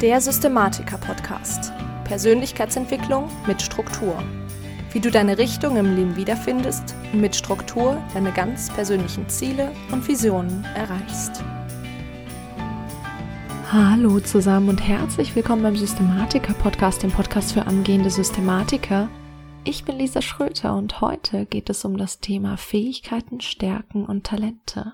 Der 0.00 0.20
Systematiker-Podcast. 0.20 1.72
Persönlichkeitsentwicklung 2.04 3.28
mit 3.48 3.60
Struktur. 3.60 4.22
Wie 4.92 5.00
du 5.00 5.10
deine 5.10 5.38
Richtung 5.38 5.76
im 5.76 5.96
Leben 5.96 6.14
wiederfindest 6.14 6.94
und 7.12 7.20
mit 7.20 7.34
Struktur 7.34 8.00
deine 8.14 8.30
ganz 8.30 8.72
persönlichen 8.72 9.28
Ziele 9.28 9.72
und 9.90 10.06
Visionen 10.06 10.64
erreichst. 10.76 11.42
Hallo 13.72 14.20
zusammen 14.20 14.68
und 14.68 14.86
herzlich 14.86 15.34
willkommen 15.34 15.64
beim 15.64 15.76
Systematiker-Podcast, 15.76 17.02
dem 17.02 17.10
Podcast 17.10 17.52
für 17.52 17.66
angehende 17.66 18.10
Systematiker. 18.10 19.08
Ich 19.64 19.84
bin 19.84 19.98
Lisa 19.98 20.22
Schröter 20.22 20.76
und 20.76 21.00
heute 21.00 21.44
geht 21.44 21.70
es 21.70 21.84
um 21.84 21.96
das 21.96 22.20
Thema 22.20 22.56
Fähigkeiten, 22.56 23.40
Stärken 23.40 24.06
und 24.06 24.22
Talente. 24.22 24.92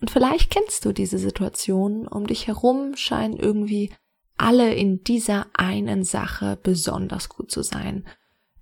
Und 0.00 0.10
vielleicht 0.10 0.50
kennst 0.50 0.84
du 0.84 0.92
diese 0.92 1.18
Situation, 1.18 2.06
um 2.06 2.26
dich 2.26 2.46
herum 2.46 2.96
scheinen 2.96 3.36
irgendwie 3.36 3.92
alle 4.36 4.74
in 4.74 5.02
dieser 5.02 5.46
einen 5.54 6.04
Sache 6.04 6.58
besonders 6.62 7.28
gut 7.28 7.50
zu 7.50 7.62
sein. 7.62 8.06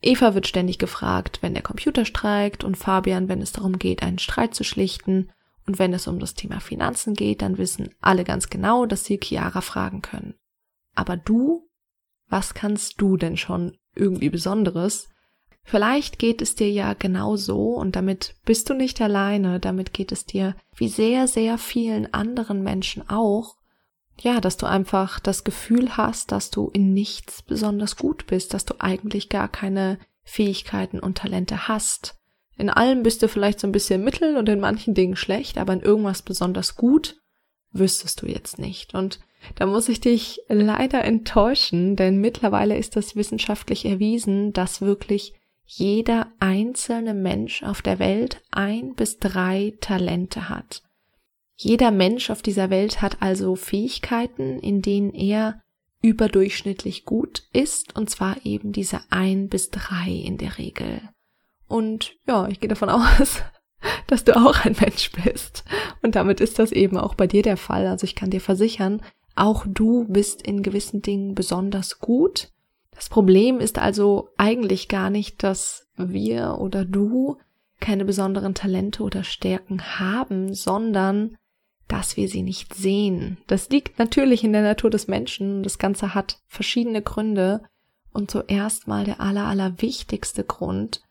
Eva 0.00 0.34
wird 0.34 0.46
ständig 0.46 0.78
gefragt, 0.78 1.38
wenn 1.40 1.54
der 1.54 1.62
Computer 1.62 2.04
streikt 2.04 2.62
und 2.62 2.76
Fabian, 2.76 3.28
wenn 3.28 3.40
es 3.40 3.52
darum 3.52 3.78
geht, 3.78 4.02
einen 4.02 4.18
Streit 4.18 4.54
zu 4.54 4.62
schlichten. 4.62 5.30
Und 5.66 5.78
wenn 5.78 5.94
es 5.94 6.06
um 6.06 6.20
das 6.20 6.34
Thema 6.34 6.60
Finanzen 6.60 7.14
geht, 7.14 7.40
dann 7.40 7.58
wissen 7.58 7.88
alle 8.00 8.22
ganz 8.22 8.50
genau, 8.50 8.84
dass 8.84 9.04
sie 9.04 9.18
Chiara 9.18 9.62
fragen 9.62 10.02
können. 10.02 10.34
Aber 10.94 11.16
du? 11.16 11.68
Was 12.28 12.54
kannst 12.54 13.00
du 13.00 13.16
denn 13.16 13.36
schon 13.36 13.76
irgendwie 13.94 14.30
Besonderes? 14.30 15.08
Vielleicht 15.64 16.18
geht 16.18 16.42
es 16.42 16.54
dir 16.54 16.70
ja 16.70 16.92
genau 16.92 17.36
so 17.36 17.74
und 17.74 17.96
damit 17.96 18.34
bist 18.44 18.68
du 18.68 18.74
nicht 18.74 19.00
alleine, 19.00 19.58
damit 19.58 19.94
geht 19.94 20.12
es 20.12 20.26
dir 20.26 20.54
wie 20.76 20.88
sehr, 20.88 21.26
sehr 21.26 21.56
vielen 21.56 22.12
anderen 22.12 22.62
Menschen 22.62 23.08
auch. 23.08 23.56
Ja, 24.20 24.40
dass 24.40 24.56
du 24.56 24.66
einfach 24.66 25.18
das 25.18 25.42
Gefühl 25.42 25.96
hast, 25.96 26.30
dass 26.30 26.50
du 26.50 26.70
in 26.72 26.92
nichts 26.92 27.42
besonders 27.42 27.96
gut 27.96 28.26
bist, 28.26 28.54
dass 28.54 28.64
du 28.64 28.74
eigentlich 28.78 29.28
gar 29.28 29.48
keine 29.48 29.98
Fähigkeiten 30.22 31.00
und 31.00 31.18
Talente 31.18 31.66
hast. 31.66 32.14
In 32.56 32.70
allem 32.70 33.02
bist 33.02 33.22
du 33.22 33.28
vielleicht 33.28 33.58
so 33.58 33.66
ein 33.66 33.72
bisschen 33.72 34.04
mittel 34.04 34.36
und 34.36 34.48
in 34.48 34.60
manchen 34.60 34.94
Dingen 34.94 35.16
schlecht, 35.16 35.58
aber 35.58 35.72
in 35.72 35.80
irgendwas 35.80 36.22
besonders 36.22 36.76
gut 36.76 37.16
wüsstest 37.72 38.22
du 38.22 38.26
jetzt 38.26 38.58
nicht. 38.58 38.94
Und 38.94 39.18
da 39.56 39.66
muss 39.66 39.88
ich 39.88 40.00
dich 40.00 40.40
leider 40.48 41.04
enttäuschen, 41.04 41.96
denn 41.96 42.20
mittlerweile 42.20 42.76
ist 42.76 42.96
das 42.96 43.16
wissenschaftlich 43.16 43.84
erwiesen, 43.84 44.52
dass 44.52 44.80
wirklich 44.80 45.34
jeder 45.66 46.32
einzelne 46.40 47.14
Mensch 47.14 47.62
auf 47.62 47.82
der 47.82 47.98
Welt 47.98 48.42
ein 48.50 48.94
bis 48.94 49.18
drei 49.18 49.74
Talente 49.80 50.48
hat. 50.48 50.82
Jeder 51.56 51.90
Mensch 51.90 52.30
auf 52.30 52.42
dieser 52.42 52.70
Welt 52.70 53.00
hat 53.00 53.22
also 53.22 53.54
Fähigkeiten, 53.56 54.58
in 54.58 54.82
denen 54.82 55.14
er 55.14 55.60
überdurchschnittlich 56.02 57.04
gut 57.04 57.44
ist, 57.52 57.96
und 57.96 58.10
zwar 58.10 58.44
eben 58.44 58.72
diese 58.72 59.00
ein 59.10 59.48
bis 59.48 59.70
drei 59.70 60.10
in 60.10 60.36
der 60.36 60.58
Regel. 60.58 61.00
Und 61.66 62.16
ja, 62.26 62.46
ich 62.48 62.60
gehe 62.60 62.68
davon 62.68 62.88
aus, 62.90 63.42
dass 64.06 64.24
du 64.24 64.36
auch 64.36 64.64
ein 64.64 64.76
Mensch 64.78 65.12
bist. 65.12 65.64
Und 66.02 66.14
damit 66.14 66.40
ist 66.40 66.58
das 66.58 66.72
eben 66.72 66.98
auch 66.98 67.14
bei 67.14 67.26
dir 67.26 67.42
der 67.42 67.56
Fall. 67.56 67.86
Also 67.86 68.04
ich 68.04 68.14
kann 68.14 68.30
dir 68.30 68.40
versichern, 68.40 69.00
auch 69.34 69.64
du 69.66 70.06
bist 70.08 70.42
in 70.42 70.62
gewissen 70.62 71.02
Dingen 71.02 71.34
besonders 71.34 71.98
gut 71.98 72.50
das 72.94 73.08
Problem 73.08 73.60
ist 73.60 73.78
also 73.78 74.30
eigentlich 74.36 74.88
gar 74.88 75.10
nicht, 75.10 75.42
dass 75.42 75.86
wir 75.96 76.58
oder 76.60 76.84
du 76.84 77.38
keine 77.80 78.04
besonderen 78.04 78.54
Talente 78.54 79.02
oder 79.02 79.24
Stärken 79.24 79.98
haben, 79.98 80.54
sondern 80.54 81.36
dass 81.88 82.16
wir 82.16 82.28
sie 82.28 82.42
nicht 82.42 82.74
sehen. 82.74 83.38
Das 83.46 83.68
liegt 83.68 83.98
natürlich 83.98 84.42
in 84.42 84.52
der 84.52 84.62
Natur 84.62 84.90
des 84.90 85.06
Menschen. 85.06 85.62
Das 85.62 85.78
Ganze 85.78 86.14
hat 86.14 86.38
verschiedene 86.46 87.02
Gründe. 87.02 87.62
Und 88.12 88.30
zuerst 88.30 88.86
mal 88.86 89.04
der 89.04 89.20
aller, 89.20 89.44
aller 89.44 89.82
wichtigste 89.82 90.44
Grund. 90.44 91.02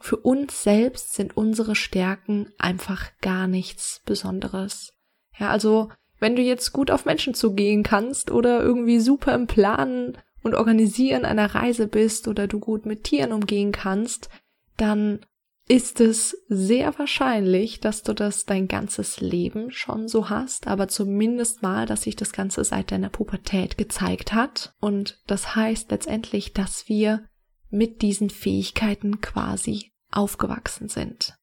Für 0.00 0.16
uns 0.16 0.62
selbst 0.62 1.12
sind 1.12 1.36
unsere 1.36 1.76
Stärken 1.76 2.50
einfach 2.58 3.10
gar 3.20 3.46
nichts 3.46 4.00
Besonderes. 4.06 4.94
Ja, 5.38 5.50
also, 5.50 5.90
wenn 6.18 6.36
du 6.36 6.42
jetzt 6.42 6.72
gut 6.72 6.90
auf 6.90 7.04
Menschen 7.04 7.34
zugehen 7.34 7.82
kannst 7.82 8.30
oder 8.30 8.62
irgendwie 8.62 9.00
super 9.00 9.34
im 9.34 9.46
Planen 9.46 10.16
und 10.42 10.54
Organisieren 10.54 11.24
einer 11.24 11.54
Reise 11.54 11.86
bist 11.86 12.28
oder 12.28 12.46
du 12.46 12.58
gut 12.60 12.86
mit 12.86 13.04
Tieren 13.04 13.32
umgehen 13.32 13.72
kannst, 13.72 14.28
dann 14.76 15.20
ist 15.68 16.00
es 16.00 16.36
sehr 16.48 16.98
wahrscheinlich, 16.98 17.78
dass 17.78 18.02
du 18.02 18.12
das 18.12 18.44
dein 18.44 18.66
ganzes 18.66 19.20
Leben 19.20 19.70
schon 19.70 20.08
so 20.08 20.28
hast, 20.28 20.66
aber 20.66 20.88
zumindest 20.88 21.62
mal, 21.62 21.86
dass 21.86 22.02
sich 22.02 22.16
das 22.16 22.32
Ganze 22.32 22.64
seit 22.64 22.90
deiner 22.90 23.08
Pubertät 23.08 23.78
gezeigt 23.78 24.32
hat. 24.32 24.74
Und 24.80 25.22
das 25.28 25.54
heißt 25.54 25.92
letztendlich, 25.92 26.54
dass 26.54 26.88
wir 26.88 27.24
mit 27.68 28.02
diesen 28.02 28.30
Fähigkeiten 28.30 29.20
quasi 29.20 29.92
aufgewachsen 30.10 30.88
sind. 30.88 31.36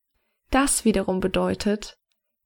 Das 0.49 0.83
wiederum 0.83 1.21
bedeutet, 1.21 1.96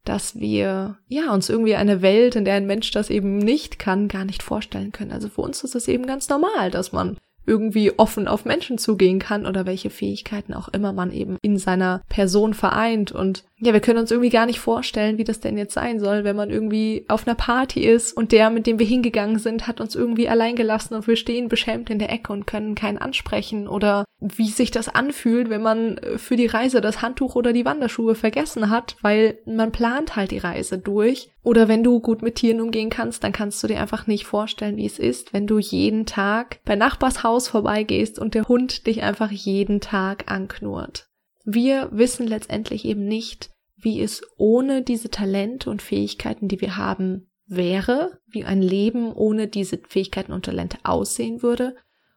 dass 0.04 0.40
wir 0.40 0.98
ja 1.08 1.34
uns 1.34 1.50
irgendwie 1.50 1.76
eine 1.76 2.02
Welt, 2.02 2.36
in 2.36 2.46
der 2.46 2.56
ein 2.56 2.66
Mensch 2.66 2.92
das 2.92 3.10
eben 3.10 3.38
nicht 3.38 3.80
kann, 3.80 4.08
gar 4.08 4.26
nicht 4.26 4.44
vorstellen 4.44 4.92
können. 4.92 5.12
Also 5.12 5.30
für 5.30 5.42
uns 5.42 5.64
ist 5.64 5.76
es 5.76 5.88
eben 5.88 6.08
ganz 6.08 6.28
normal, 6.30 6.72
dass 6.72 6.92
man 6.92 7.18
irgendwie 7.46 7.98
offen 7.98 8.28
auf 8.28 8.46
Menschen 8.46 8.78
zugehen 8.78 9.20
kann 9.20 9.46
oder 9.46 9.66
welche 9.66 9.90
Fähigkeiten 9.90 10.54
auch 10.54 10.70
immer 10.70 10.94
man 10.94 11.12
eben 11.12 11.38
in 11.42 11.58
seiner 11.58 12.02
Person 12.08 12.54
vereint. 12.54 13.12
Und 13.12 13.44
ja, 13.64 13.74
wir 13.74 13.80
können 13.80 14.00
uns 14.00 14.10
irgendwie 14.10 14.32
gar 14.32 14.48
nicht 14.48 14.60
vorstellen, 14.60 15.20
wie 15.20 15.24
das 15.24 15.40
denn 15.40 15.56
jetzt 15.56 15.76
sein 15.76 16.00
soll, 16.00 16.24
wenn 16.24 16.36
man 16.36 16.50
irgendwie 16.50 17.06
auf 17.08 17.28
einer 17.28 17.36
Party 17.36 17.86
ist 17.86 18.12
und 18.12 18.32
der, 18.32 18.50
mit 18.50 18.66
dem 18.66 18.80
wir 18.80 18.88
hingegangen 18.88 19.38
sind, 19.38 19.68
hat 19.68 19.80
uns 19.80 19.94
irgendwie 19.94 20.28
allein 20.28 20.56
gelassen 20.56 20.96
und 20.96 21.06
wir 21.06 21.16
stehen 21.16 21.48
beschämt 21.48 21.92
in 21.92 22.00
der 22.00 22.12
Ecke 22.12 22.34
und 22.34 22.48
können 22.48 22.74
keinen 22.74 22.98
ansprechen 22.98 23.68
oder 23.68 24.06
wie 24.20 24.50
sich 24.50 24.72
das 24.72 24.90
anfühlt, 24.90 25.52
wenn 25.52 25.62
man 25.62 26.00
für 26.18 26.36
die 26.36 26.48
Reise 26.48 26.82
das 26.82 27.04
Handtuch 27.04 27.36
oder 27.36 27.54
die 27.54 27.66
Wanderschuhe 27.66 28.16
vergessen 28.16 28.72
hat, 28.72 28.96
weil 29.04 29.38
man 29.46 29.72
plant 29.72 30.16
halt 30.16 30.32
die 30.32 30.40
Reise 30.40 30.80
durch. 30.80 31.30
Oder 31.44 31.68
wenn 31.68 31.84
du 31.84 32.00
gut 32.00 32.22
mit 32.24 32.36
Tieren 32.36 32.62
umgehen 32.62 32.90
kannst, 32.90 33.24
dann 33.24 33.32
kannst 33.32 33.64
du 33.64 33.68
dir 33.68 33.80
einfach 33.80 34.08
nicht 34.08 34.26
vorstellen, 34.26 34.78
wie 34.78 34.86
es 34.86 35.00
ist, 35.00 35.34
wenn 35.34 35.48
du 35.48 35.60
jeden 35.60 36.08
Tag 36.08 36.60
bei 36.66 36.76
Nachbars 36.76 37.24
Haus 37.24 37.48
vorbeigehst 37.48 38.18
und 38.18 38.34
der 38.34 38.48
Hund 38.48 38.88
dich 38.88 39.04
einfach 39.04 39.32
jeden 39.32 39.82
Tag 39.82 40.32
anknurrt. 40.32 41.08
Wir 41.44 41.90
wissen 41.92 42.28
letztendlich 42.28 42.86
eben 42.86 43.06
nicht, 43.08 43.51
wie 43.82 44.02
es 44.02 44.22
ohne 44.38 44.84
diese 44.84 45.10
Talente 45.10 45.70
und 45.70 45.82
Fähigkeiten, 45.82 46.48
die 46.48 46.62
wir 46.62 46.78
haben, 46.78 47.32
wäre, 47.48 48.20
wie 48.28 48.46
ein 48.46 48.62
Leben 48.62 49.12
ohne 49.12 49.48
diese 49.48 49.80
Fähigkeiten 49.88 50.32
und 50.32 50.46
Talente 50.46 50.78
aussehen 50.84 51.44
würde. 51.44 51.76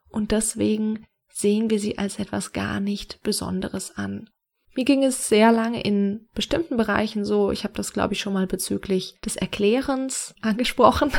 Und 0.09 0.31
deswegen 0.31 1.07
sehen 1.29 1.71
wir 1.71 1.81
sie 1.81 1.99
als 1.99 2.21
etwas 2.21 2.53
gar 2.53 2.79
nicht 2.79 3.23
Besonderes 3.23 3.97
an. 3.97 4.31
Mir 4.77 4.85
ging 4.85 5.05
es 5.05 5.29
sehr 5.29 5.53
lange 5.53 5.83
in 5.83 6.29
bestimmten 6.35 6.77
Bereichen 6.77 7.25
so, 7.25 7.51
ich 7.53 7.65
habe 7.65 7.75
das 7.75 7.93
glaube 7.93 8.15
ich 8.15 8.21
schon 8.21 8.33
mal 8.33 8.47
bezüglich 8.47 9.17
des 9.25 9.37
Erklärens 9.37 10.35
angesprochen, 10.41 11.11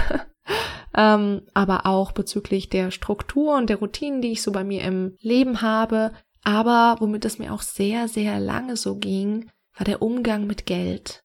ähm, 0.95 1.41
aber 1.53 1.85
auch 1.85 2.11
bezüglich 2.11 2.69
der 2.69 2.91
Struktur 2.91 3.55
und 3.55 3.69
der 3.69 3.78
Routinen, 3.78 4.22
die 4.22 4.31
ich 4.31 4.41
so 4.41 4.51
bei 4.51 4.63
mir 4.63 4.84
im 4.84 5.16
Leben 5.19 5.61
habe. 5.61 6.11
Aber 6.44 6.97
womit 7.00 7.25
es 7.25 7.39
mir 7.39 7.53
auch 7.53 7.63
sehr, 7.63 8.07
sehr 8.07 8.39
lange 8.39 8.78
so 8.78 8.97
ging, 8.97 9.50
war 9.75 9.86
der 9.86 10.02
Umgang 10.02 10.47
mit 10.47 10.66
Geld. 10.66 11.22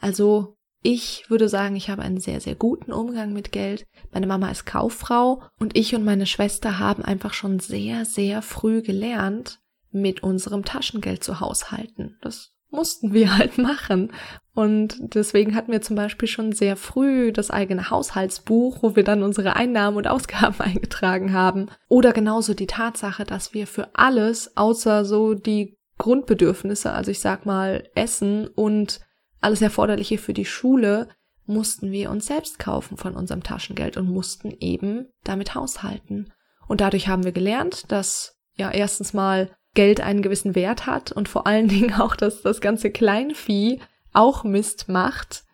Also 0.00 0.56
ich 0.82 1.28
würde 1.28 1.48
sagen, 1.48 1.74
ich 1.74 1.90
habe 1.90 2.02
einen 2.02 2.20
sehr, 2.20 2.40
sehr 2.40 2.54
guten 2.54 2.92
Umgang 2.92 3.32
mit 3.32 3.50
Geld. 3.50 3.84
Meine 4.12 4.26
Mama 4.26 4.50
ist 4.50 4.64
Kauffrau 4.64 5.42
und 5.58 5.76
ich 5.76 5.94
und 5.94 6.04
meine 6.04 6.26
Schwester 6.26 6.78
haben 6.78 7.04
einfach 7.04 7.34
schon 7.34 7.58
sehr, 7.58 8.04
sehr 8.04 8.42
früh 8.42 8.82
gelernt, 8.82 9.58
mit 9.90 10.22
unserem 10.22 10.64
Taschengeld 10.64 11.24
zu 11.24 11.40
haushalten. 11.40 12.16
Das 12.20 12.52
mussten 12.70 13.12
wir 13.12 13.36
halt 13.38 13.58
machen. 13.58 14.12
Und 14.54 14.96
deswegen 15.14 15.54
hatten 15.54 15.72
wir 15.72 15.82
zum 15.82 15.96
Beispiel 15.96 16.28
schon 16.28 16.52
sehr 16.52 16.76
früh 16.76 17.32
das 17.32 17.50
eigene 17.50 17.90
Haushaltsbuch, 17.90 18.82
wo 18.82 18.96
wir 18.96 19.04
dann 19.04 19.22
unsere 19.22 19.56
Einnahmen 19.56 19.96
und 19.96 20.08
Ausgaben 20.08 20.58
eingetragen 20.60 21.32
haben. 21.32 21.70
Oder 21.88 22.12
genauso 22.12 22.54
die 22.54 22.66
Tatsache, 22.66 23.24
dass 23.24 23.54
wir 23.54 23.66
für 23.66 23.90
alles, 23.94 24.56
außer 24.56 25.04
so 25.04 25.34
die 25.34 25.77
Grundbedürfnisse, 25.98 26.92
also 26.92 27.10
ich 27.10 27.20
sag 27.20 27.44
mal 27.44 27.88
Essen 27.94 28.46
und 28.46 29.00
alles 29.40 29.62
Erforderliche 29.62 30.18
für 30.18 30.32
die 30.32 30.44
Schule 30.44 31.08
mussten 31.46 31.90
wir 31.90 32.10
uns 32.10 32.26
selbst 32.26 32.58
kaufen 32.58 32.96
von 32.96 33.14
unserem 33.14 33.42
Taschengeld 33.42 33.96
und 33.96 34.08
mussten 34.08 34.54
eben 34.60 35.06
damit 35.24 35.54
haushalten. 35.54 36.32
Und 36.66 36.80
dadurch 36.80 37.08
haben 37.08 37.24
wir 37.24 37.32
gelernt, 37.32 37.90
dass 37.90 38.38
ja 38.54 38.70
erstens 38.70 39.14
mal 39.14 39.50
Geld 39.74 40.00
einen 40.00 40.22
gewissen 40.22 40.54
Wert 40.54 40.86
hat 40.86 41.12
und 41.12 41.28
vor 41.28 41.46
allen 41.46 41.68
Dingen 41.68 41.94
auch, 41.94 42.16
dass 42.16 42.42
das 42.42 42.60
ganze 42.60 42.90
Kleinvieh 42.90 43.80
auch 44.12 44.44
Mist 44.44 44.88
macht. 44.88 45.44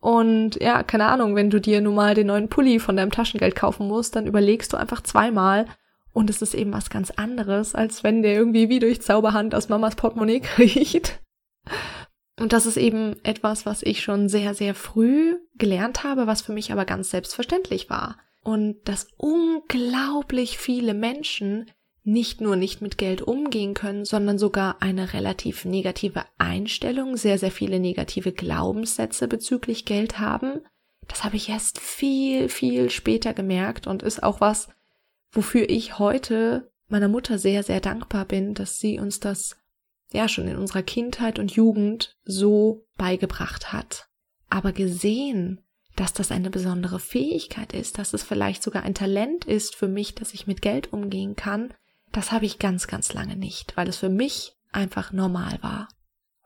Und 0.00 0.60
ja, 0.60 0.82
keine 0.82 1.06
Ahnung, 1.06 1.36
wenn 1.36 1.50
du 1.50 1.60
dir 1.60 1.80
nun 1.80 1.94
mal 1.94 2.14
den 2.14 2.28
neuen 2.28 2.48
Pulli 2.48 2.78
von 2.78 2.96
deinem 2.96 3.10
Taschengeld 3.10 3.54
kaufen 3.54 3.88
musst, 3.88 4.16
dann 4.16 4.26
überlegst 4.26 4.72
du 4.72 4.76
einfach 4.76 5.02
zweimal 5.02 5.66
und 6.16 6.30
es 6.30 6.40
ist 6.40 6.54
eben 6.54 6.72
was 6.72 6.88
ganz 6.88 7.10
anderes, 7.10 7.74
als 7.74 8.02
wenn 8.02 8.22
der 8.22 8.32
irgendwie 8.32 8.70
wie 8.70 8.78
durch 8.78 9.02
Zauberhand 9.02 9.54
aus 9.54 9.68
Mamas 9.68 9.96
Portemonnaie 9.96 10.40
kriecht. 10.40 11.20
Und 12.40 12.54
das 12.54 12.64
ist 12.64 12.78
eben 12.78 13.16
etwas, 13.22 13.66
was 13.66 13.82
ich 13.82 14.02
schon 14.02 14.30
sehr, 14.30 14.54
sehr 14.54 14.74
früh 14.74 15.36
gelernt 15.56 16.04
habe, 16.04 16.26
was 16.26 16.40
für 16.40 16.54
mich 16.54 16.72
aber 16.72 16.86
ganz 16.86 17.10
selbstverständlich 17.10 17.90
war. 17.90 18.16
und 18.42 18.76
dass 18.84 19.08
unglaublich 19.16 20.56
viele 20.56 20.94
Menschen 20.94 21.68
nicht 22.04 22.40
nur 22.40 22.54
nicht 22.54 22.80
mit 22.80 22.96
Geld 22.96 23.20
umgehen 23.20 23.74
können, 23.74 24.04
sondern 24.04 24.38
sogar 24.38 24.80
eine 24.80 25.12
relativ 25.12 25.64
negative 25.64 26.24
Einstellung, 26.38 27.16
sehr, 27.16 27.38
sehr 27.38 27.50
viele 27.50 27.80
negative 27.80 28.32
Glaubenssätze 28.32 29.26
bezüglich 29.26 29.84
Geld 29.84 30.20
haben. 30.20 30.60
Das 31.08 31.24
habe 31.24 31.36
ich 31.36 31.48
erst 31.48 31.80
viel, 31.80 32.48
viel 32.48 32.88
später 32.90 33.34
gemerkt 33.34 33.88
und 33.88 34.04
ist 34.04 34.22
auch 34.22 34.40
was, 34.40 34.68
wofür 35.36 35.68
ich 35.68 35.98
heute 35.98 36.70
meiner 36.88 37.08
Mutter 37.08 37.38
sehr, 37.38 37.62
sehr 37.62 37.80
dankbar 37.80 38.24
bin, 38.24 38.54
dass 38.54 38.78
sie 38.78 38.98
uns 38.98 39.20
das 39.20 39.56
ja 40.12 40.28
schon 40.28 40.48
in 40.48 40.56
unserer 40.56 40.82
Kindheit 40.82 41.38
und 41.38 41.52
Jugend 41.52 42.16
so 42.24 42.86
beigebracht 42.96 43.72
hat. 43.72 44.08
Aber 44.48 44.72
gesehen, 44.72 45.60
dass 45.96 46.12
das 46.12 46.30
eine 46.30 46.50
besondere 46.50 47.00
Fähigkeit 47.00 47.72
ist, 47.72 47.98
dass 47.98 48.14
es 48.14 48.22
vielleicht 48.22 48.62
sogar 48.62 48.84
ein 48.84 48.94
Talent 48.94 49.44
ist 49.44 49.74
für 49.74 49.88
mich, 49.88 50.14
dass 50.14 50.34
ich 50.34 50.46
mit 50.46 50.62
Geld 50.62 50.92
umgehen 50.92 51.34
kann, 51.36 51.74
das 52.12 52.32
habe 52.32 52.46
ich 52.46 52.58
ganz, 52.58 52.86
ganz 52.86 53.12
lange 53.12 53.36
nicht, 53.36 53.76
weil 53.76 53.88
es 53.88 53.96
für 53.96 54.08
mich 54.08 54.54
einfach 54.72 55.12
normal 55.12 55.58
war. 55.62 55.88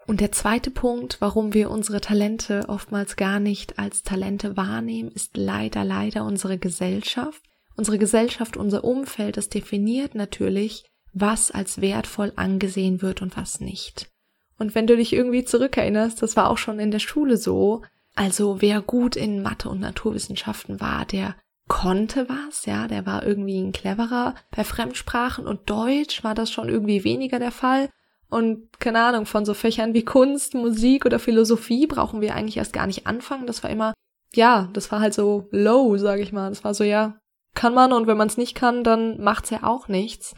Und 0.07 0.21
der 0.21 0.33
zweite 0.33 0.71
Punkt, 0.71 1.21
warum 1.21 1.53
wir 1.53 1.71
unsere 1.71 2.01
Talente 2.01 2.65
oftmals 2.69 3.17
gar 3.17 3.39
nicht 3.39 3.79
als 3.79 4.03
Talente 4.03 4.57
wahrnehmen, 4.57 5.11
ist 5.11 5.37
leider, 5.37 5.85
leider 5.85 6.25
unsere 6.25 6.59
Gesellschaft. 6.59 7.43
Unsere 7.81 7.97
Gesellschaft, 7.97 8.59
unser 8.59 8.85
Umfeld, 8.85 9.39
das 9.39 9.49
definiert 9.49 10.15
natürlich, 10.15 10.85
was 11.15 11.51
als 11.51 11.81
wertvoll 11.81 12.31
angesehen 12.37 13.01
wird 13.01 13.23
und 13.23 13.39
was 13.39 13.59
nicht. 13.59 14.11
Und 14.59 14.75
wenn 14.75 14.87
du 14.87 14.99
dich 14.99 15.15
irgendwie 15.15 15.45
zurückerinnerst, 15.45 16.21
das 16.21 16.37
war 16.37 16.51
auch 16.51 16.59
schon 16.59 16.79
in 16.79 16.91
der 16.91 16.99
Schule 16.99 17.39
so, 17.39 17.81
also 18.15 18.61
wer 18.61 18.83
gut 18.83 19.17
in 19.17 19.41
Mathe 19.41 19.71
und 19.71 19.81
Naturwissenschaften 19.81 20.79
war, 20.79 21.07
der 21.07 21.37
konnte 21.69 22.29
was, 22.29 22.67
ja, 22.67 22.87
der 22.87 23.07
war 23.07 23.25
irgendwie 23.25 23.59
ein 23.59 23.73
cleverer. 23.73 24.35
Bei 24.55 24.63
Fremdsprachen 24.63 25.47
und 25.47 25.71
Deutsch 25.71 26.23
war 26.23 26.35
das 26.35 26.51
schon 26.51 26.69
irgendwie 26.69 27.03
weniger 27.03 27.39
der 27.39 27.51
Fall. 27.51 27.89
Und 28.29 28.79
keine 28.79 29.03
Ahnung, 29.03 29.25
von 29.25 29.47
so 29.47 29.55
Fächern 29.55 29.95
wie 29.95 30.05
Kunst, 30.05 30.53
Musik 30.53 31.07
oder 31.07 31.19
Philosophie 31.19 31.87
brauchen 31.87 32.21
wir 32.21 32.35
eigentlich 32.35 32.59
erst 32.59 32.75
gar 32.75 32.87
nicht 32.87 33.07
anfangen. 33.07 33.47
Das 33.47 33.63
war 33.63 33.71
immer, 33.71 33.95
ja, 34.35 34.69
das 34.75 34.93
war 34.93 35.01
halt 35.01 35.15
so 35.15 35.49
low, 35.51 35.97
sag 35.97 36.21
ich 36.21 36.31
mal. 36.31 36.51
Das 36.51 36.63
war 36.63 36.75
so, 36.75 36.85
ja, 36.85 37.20
kann 37.61 37.75
man 37.75 37.93
und 37.93 38.07
wenn 38.07 38.17
man 38.17 38.29
es 38.29 38.39
nicht 38.39 38.55
kann, 38.55 38.85
dann 38.85 39.21
macht's 39.21 39.51
ja 39.51 39.65
auch 39.65 39.87
nichts. 39.87 40.35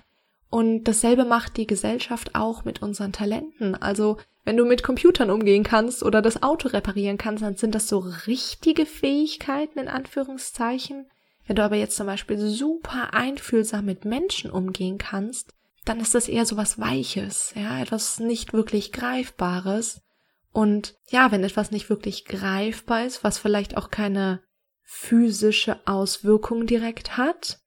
Und 0.50 0.88
dasselbe 0.88 1.24
macht 1.24 1.56
die 1.56 1.68
Gesellschaft 1.68 2.34
auch 2.34 2.64
mit 2.64 2.82
unseren 2.82 3.12
Talenten. 3.12 3.80
Also, 3.80 4.16
wenn 4.44 4.56
du 4.56 4.64
mit 4.64 4.82
Computern 4.82 5.30
umgehen 5.30 5.62
kannst 5.62 6.02
oder 6.02 6.20
das 6.20 6.42
Auto 6.42 6.66
reparieren 6.66 7.18
kannst, 7.18 7.44
dann 7.44 7.54
sind 7.54 7.76
das 7.76 7.86
so 7.86 8.00
richtige 8.26 8.86
Fähigkeiten 8.86 9.78
in 9.78 9.86
Anführungszeichen. 9.86 11.06
Wenn 11.46 11.54
du 11.54 11.62
aber 11.62 11.76
jetzt 11.76 11.94
zum 11.94 12.08
Beispiel 12.08 12.38
super 12.38 13.14
einfühlsam 13.14 13.84
mit 13.84 14.04
Menschen 14.04 14.50
umgehen 14.50 14.98
kannst, 14.98 15.54
dann 15.84 16.00
ist 16.00 16.16
das 16.16 16.26
eher 16.26 16.44
so 16.44 16.56
was 16.56 16.80
Weiches, 16.80 17.54
ja, 17.54 17.80
etwas 17.80 18.18
nicht 18.18 18.52
wirklich 18.52 18.90
Greifbares. 18.90 20.02
Und 20.50 20.96
ja, 21.08 21.30
wenn 21.30 21.44
etwas 21.44 21.70
nicht 21.70 21.88
wirklich 21.88 22.24
greifbar 22.24 23.04
ist, 23.04 23.22
was 23.22 23.38
vielleicht 23.38 23.76
auch 23.76 23.90
keine 23.90 24.40
physische 24.82 25.86
Auswirkung 25.86 26.66
direkt 26.66 27.16
hat, 27.16 27.60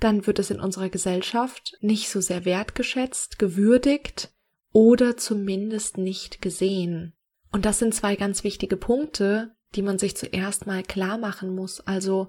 dann 0.00 0.26
wird 0.26 0.38
es 0.38 0.50
in 0.50 0.60
unserer 0.60 0.88
Gesellschaft 0.88 1.76
nicht 1.80 2.08
so 2.08 2.20
sehr 2.20 2.44
wertgeschätzt, 2.44 3.38
gewürdigt 3.38 4.32
oder 4.72 5.16
zumindest 5.16 5.98
nicht 5.98 6.42
gesehen. 6.42 7.14
Und 7.52 7.64
das 7.64 7.78
sind 7.78 7.94
zwei 7.94 8.16
ganz 8.16 8.44
wichtige 8.44 8.76
Punkte, 8.76 9.54
die 9.74 9.82
man 9.82 9.98
sich 9.98 10.16
zuerst 10.16 10.66
mal 10.66 10.82
klar 10.82 11.18
machen 11.18 11.54
muss. 11.54 11.80
Also 11.80 12.28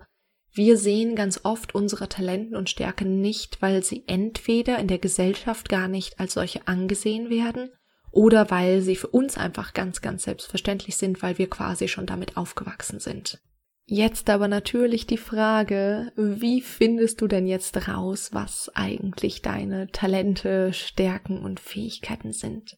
wir 0.51 0.77
sehen 0.77 1.15
ganz 1.15 1.41
oft 1.43 1.75
unsere 1.75 2.07
Talenten 2.07 2.55
und 2.55 2.69
Stärken 2.69 3.19
nicht, 3.19 3.61
weil 3.61 3.83
sie 3.83 4.03
entweder 4.07 4.79
in 4.79 4.87
der 4.87 4.99
Gesellschaft 4.99 5.67
gar 5.67 5.87
nicht 5.87 6.19
als 6.19 6.33
solche 6.33 6.67
angesehen 6.67 7.29
werden 7.29 7.71
oder 8.11 8.49
weil 8.49 8.81
sie 8.81 8.95
für 8.95 9.07
uns 9.07 9.37
einfach 9.37 9.73
ganz, 9.73 10.01
ganz 10.01 10.23
selbstverständlich 10.23 10.95
sind, 10.95 11.21
weil 11.21 11.37
wir 11.37 11.49
quasi 11.49 11.89
schon 11.89 12.05
damit 12.05 12.37
aufgewachsen 12.37 13.01
sind. 13.01 13.41
Jetzt 13.87 14.31
aber 14.31 14.47
natürlich 14.47 15.05
die 15.05 15.17
Frage, 15.17 16.11
wie 16.15 16.61
findest 16.61 17.21
du 17.21 17.27
denn 17.27 17.45
jetzt 17.45 17.87
raus, 17.87 18.29
was 18.33 18.71
eigentlich 18.73 19.43
deine 19.43 19.87
Talente, 19.91 20.73
Stärken 20.73 21.39
und 21.39 21.59
Fähigkeiten 21.59 22.33
sind? 22.33 22.77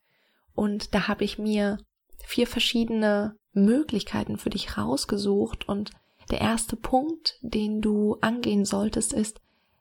Und 0.53 0.93
da 0.93 1.07
habe 1.07 1.23
ich 1.23 1.39
mir 1.39 1.77
vier 2.25 2.45
verschiedene 2.45 3.37
Möglichkeiten 3.53 4.37
für 4.37 4.49
dich 4.49 4.77
rausgesucht 4.77 5.69
und 5.69 5.91
der 6.29 6.41
erste 6.41 6.75
Punkt, 6.75 7.39
den 7.41 7.79
du 7.79 8.17
angehen 8.19 8.65
solltest, 8.65 9.13
ist, 9.13 9.39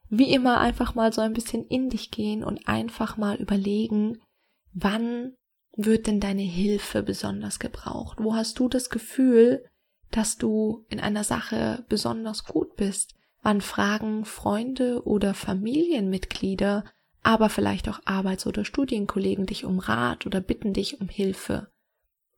wie 0.09 0.33
immer 0.33 0.61
einfach 0.61 0.95
mal 0.95 1.13
so 1.13 1.23
ein 1.23 1.33
bisschen 1.33 1.67
in 1.67 1.89
dich 1.89 2.13
gehen 2.13 2.45
und 2.45 2.69
einfach 2.69 3.17
mal 3.17 3.37
überlegen, 3.37 4.19
wann 4.73 5.35
wird 5.77 6.07
denn 6.07 6.21
deine 6.21 6.43
Hilfe 6.43 7.03
besonders 7.03 7.59
gebraucht? 7.59 8.19
Wo 8.21 8.37
hast 8.37 8.61
du 8.61 8.69
das 8.69 8.91
Gefühl, 8.91 9.65
dass 10.11 10.39
du 10.39 10.85
in 10.89 11.01
einer 11.01 11.25
Sache 11.25 11.85
besonders 11.89 12.45
gut 12.45 12.77
bist? 12.77 13.15
Wann 13.43 13.61
fragen 13.61 14.25
Freunde 14.25 15.05
oder 15.05 15.35
Familienmitglieder, 15.35 16.85
aber 17.23 17.49
vielleicht 17.49 17.89
auch 17.89 18.01
Arbeits- 18.05 18.47
oder 18.47 18.65
Studienkollegen 18.65 19.47
dich 19.47 19.65
um 19.65 19.79
Rat 19.79 20.27
oder 20.27 20.41
bitten 20.41 20.73
dich 20.73 21.01
um 21.01 21.09
Hilfe? 21.09 21.71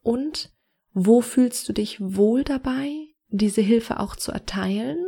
Und 0.02 0.52
wo 0.92 1.20
fühlst 1.20 1.68
du 1.68 1.72
dich 1.72 2.00
wohl 2.00 2.44
dabei, 2.44 2.90
diese 3.28 3.60
Hilfe 3.60 4.00
auch 4.00 4.16
zu 4.16 4.32
erteilen 4.32 4.98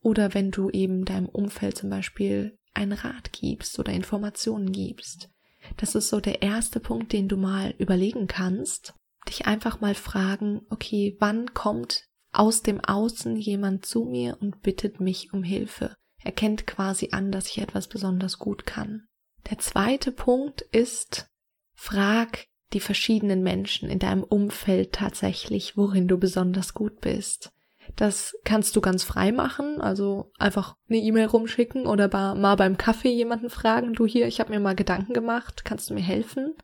oder 0.00 0.34
wenn 0.34 0.50
du 0.50 0.70
eben 0.70 1.04
deinem 1.04 1.28
Umfeld 1.28 1.76
zum 1.76 1.90
Beispiel 1.90 2.58
einen 2.74 2.92
Rat 2.92 3.32
gibst 3.32 3.78
oder 3.78 3.92
Informationen 3.92 4.72
gibst. 4.72 5.30
Das 5.76 5.94
ist 5.94 6.08
so 6.08 6.20
der 6.20 6.42
erste 6.42 6.80
Punkt, 6.80 7.12
den 7.12 7.28
du 7.28 7.36
mal 7.36 7.74
überlegen 7.78 8.26
kannst. 8.26 8.94
Dich 9.28 9.46
einfach 9.46 9.80
mal 9.80 9.94
fragen, 9.94 10.62
okay, 10.70 11.16
wann 11.18 11.54
kommt 11.54 12.04
aus 12.32 12.62
dem 12.62 12.80
Außen 12.80 13.36
jemand 13.36 13.86
zu 13.86 14.04
mir 14.04 14.36
und 14.40 14.62
bittet 14.62 15.00
mich 15.00 15.32
um 15.32 15.42
Hilfe? 15.42 15.94
Er 16.22 16.32
kennt 16.32 16.66
quasi 16.66 17.10
an, 17.12 17.30
dass 17.32 17.48
ich 17.48 17.58
etwas 17.58 17.88
besonders 17.88 18.38
gut 18.38 18.66
kann. 18.66 19.06
Der 19.50 19.58
zweite 19.58 20.10
Punkt 20.10 20.62
ist, 20.62 21.28
frag 21.74 22.46
die 22.72 22.80
verschiedenen 22.80 23.42
Menschen 23.42 23.88
in 23.88 23.98
deinem 23.98 24.24
Umfeld 24.24 24.92
tatsächlich, 24.92 25.76
worin 25.76 26.08
du 26.08 26.18
besonders 26.18 26.74
gut 26.74 27.00
bist. 27.00 27.50
Das 27.96 28.34
kannst 28.44 28.74
du 28.74 28.80
ganz 28.80 29.04
frei 29.04 29.30
machen, 29.30 29.80
also 29.80 30.32
einfach 30.38 30.74
eine 30.88 30.98
E-Mail 30.98 31.26
rumschicken 31.26 31.86
oder 31.86 32.08
mal 32.34 32.56
beim 32.56 32.78
Kaffee 32.78 33.12
jemanden 33.12 33.50
fragen, 33.50 33.92
du 33.92 34.06
hier, 34.06 34.26
ich 34.26 34.40
habe 34.40 34.50
mir 34.50 34.60
mal 34.60 34.74
Gedanken 34.74 35.12
gemacht, 35.12 35.64
kannst 35.64 35.90
du 35.90 35.94
mir 35.94 36.02
helfen? 36.02 36.54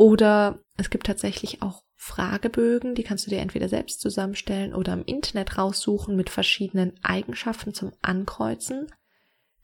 Oder 0.00 0.60
es 0.78 0.88
gibt 0.88 1.04
tatsächlich 1.04 1.60
auch 1.60 1.82
Fragebögen, 1.94 2.94
die 2.94 3.02
kannst 3.02 3.26
du 3.26 3.30
dir 3.30 3.40
entweder 3.40 3.68
selbst 3.68 4.00
zusammenstellen 4.00 4.74
oder 4.74 4.94
im 4.94 5.04
Internet 5.04 5.58
raussuchen 5.58 6.16
mit 6.16 6.30
verschiedenen 6.30 6.94
Eigenschaften 7.02 7.74
zum 7.74 7.92
Ankreuzen. 8.00 8.86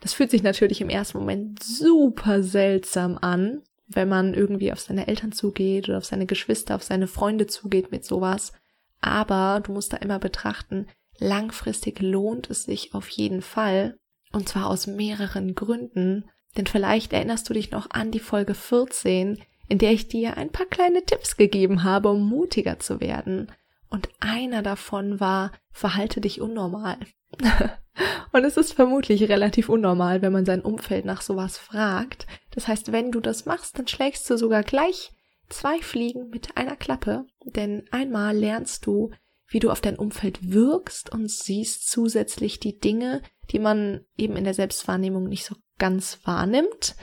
Das 0.01 0.13
fühlt 0.13 0.31
sich 0.31 0.43
natürlich 0.43 0.83
im 0.83 0.91
ersten 0.91 1.17
Moment 1.17 1.63
super 1.63 2.43
seltsam 2.43 3.17
an, 3.17 3.63
wenn 3.87 4.11
man 4.11 4.35
irgendwie 4.35 4.75
auf 4.75 4.81
seine 4.81 5.09
Eltern 5.09 5.33
zugeht 5.33 5.89
oder 5.89 5.97
auf 5.97 6.05
seine 6.05 6.27
Geschwister, 6.27 6.75
auf 6.75 6.83
seine 6.83 7.07
Freunde 7.07 7.47
zugeht 7.47 7.91
mit 7.91 8.05
sowas. 8.05 8.53
Aber 9.01 9.63
du 9.65 9.73
musst 9.73 9.95
da 9.95 9.97
immer 9.97 10.19
betrachten, 10.19 10.87
langfristig 11.17 12.03
lohnt 12.03 12.51
es 12.51 12.65
sich 12.65 12.93
auf 12.93 13.09
jeden 13.09 13.41
Fall. 13.41 13.97
Und 14.33 14.51
zwar 14.51 14.67
aus 14.67 14.87
mehreren 14.87 15.55
Gründen. 15.55 16.29
Denn 16.59 16.67
vielleicht 16.67 17.15
erinnerst 17.15 17.49
du 17.49 17.55
dich 17.55 17.71
noch 17.71 17.89
an 17.89 18.11
die 18.11 18.21
Folge 18.21 18.53
14, 18.53 19.39
in 19.69 19.79
der 19.79 19.93
ich 19.93 20.09
dir 20.09 20.37
ein 20.37 20.51
paar 20.51 20.67
kleine 20.67 21.05
Tipps 21.05 21.37
gegeben 21.37 21.83
habe, 21.83 22.09
um 22.11 22.29
mutiger 22.29 22.79
zu 22.79 23.01
werden. 23.01 23.53
Und 23.89 24.09
einer 24.21 24.63
davon 24.63 25.21
war, 25.21 25.53
verhalte 25.71 26.21
dich 26.21 26.41
unnormal. 26.41 26.99
und 28.33 28.45
es 28.45 28.57
ist 28.57 28.73
vermutlich 28.73 29.29
relativ 29.29 29.69
unnormal, 29.69 30.23
wenn 30.23 30.33
man 30.33 30.45
sein 30.45 30.63
Umfeld 30.63 31.05
nach 31.05 31.23
sowas 31.23 31.59
fragt. 31.59 32.27
Das 32.51 32.69
heißt, 32.69 32.93
wenn 32.93 33.13
du 33.13 33.21
das 33.21 33.47
machst, 33.47 33.79
dann 33.79 33.89
schlägst 33.89 34.29
du 34.29 34.37
sogar 34.37 34.63
gleich 34.63 35.13
zwei 35.49 35.81
Fliegen 35.81 36.29
mit 36.31 36.57
einer 36.57 36.77
Klappe, 36.77 37.27
denn 37.45 37.85
einmal 37.91 38.37
lernst 38.37 38.87
du, 38.87 39.13
wie 39.49 39.61
du 39.61 39.71
auf 39.71 39.81
dein 39.81 39.97
Umfeld 39.97 40.53
wirkst 40.53 41.13
und 41.13 41.31
siehst 41.31 41.89
zusätzlich 41.89 42.59
die 42.59 42.79
Dinge, 42.79 43.23
die 43.51 43.61
man 43.61 44.05
eben 44.17 44.37
in 44.37 44.45
der 44.45 44.55
Selbstwahrnehmung 44.55 45.29
nicht 45.29 45.45
so 45.45 45.55
ganz 45.79 46.19
wahrnimmt. 46.25 46.97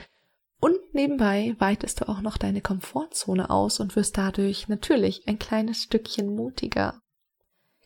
Und 0.64 0.94
nebenbei 0.94 1.54
weitest 1.58 2.00
du 2.00 2.08
auch 2.08 2.22
noch 2.22 2.38
deine 2.38 2.62
Komfortzone 2.62 3.50
aus 3.50 3.80
und 3.80 3.96
wirst 3.96 4.16
dadurch 4.16 4.66
natürlich 4.66 5.28
ein 5.28 5.38
kleines 5.38 5.82
Stückchen 5.82 6.34
mutiger. 6.34 7.02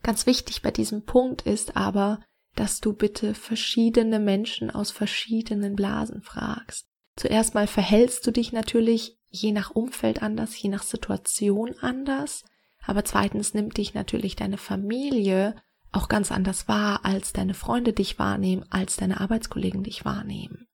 Ganz 0.04 0.26
wichtig 0.26 0.62
bei 0.62 0.70
diesem 0.70 1.04
Punkt 1.04 1.42
ist 1.42 1.76
aber, 1.76 2.20
dass 2.54 2.78
du 2.78 2.92
bitte 2.92 3.34
verschiedene 3.34 4.20
Menschen 4.20 4.70
aus 4.70 4.92
verschiedenen 4.92 5.74
Blasen 5.74 6.22
fragst. 6.22 6.86
Zuerst 7.16 7.54
mal 7.54 7.66
verhältst 7.66 8.24
du 8.24 8.30
dich 8.30 8.52
natürlich 8.52 9.18
je 9.28 9.50
nach 9.50 9.72
Umfeld 9.72 10.22
anders, 10.22 10.62
je 10.62 10.70
nach 10.70 10.84
Situation 10.84 11.74
anders. 11.80 12.44
Aber 12.86 13.04
zweitens 13.04 13.54
nimmt 13.54 13.76
dich 13.76 13.94
natürlich 13.94 14.36
deine 14.36 14.56
Familie 14.56 15.56
auch 15.90 16.08
ganz 16.08 16.30
anders 16.30 16.68
wahr, 16.68 17.04
als 17.04 17.32
deine 17.32 17.54
Freunde 17.54 17.92
dich 17.92 18.20
wahrnehmen, 18.20 18.64
als 18.70 18.94
deine 18.94 19.20
Arbeitskollegen 19.20 19.82
dich 19.82 20.04
wahrnehmen. 20.04 20.67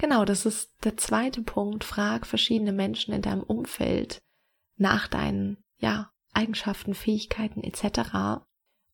Genau, 0.00 0.24
das 0.24 0.46
ist 0.46 0.72
der 0.82 0.96
zweite 0.96 1.42
Punkt. 1.42 1.84
Frag 1.84 2.26
verschiedene 2.26 2.72
Menschen 2.72 3.12
in 3.12 3.20
deinem 3.20 3.42
Umfeld 3.42 4.22
nach 4.78 5.08
deinen, 5.08 5.58
ja, 5.76 6.10
Eigenschaften, 6.32 6.94
Fähigkeiten 6.94 7.62
etc. 7.62 8.40